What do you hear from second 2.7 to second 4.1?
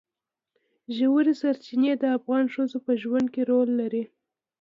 په ژوند کې رول لري.